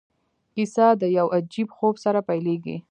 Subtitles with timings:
[0.53, 2.77] کیسه د یو عجیب خوب سره پیلیږي.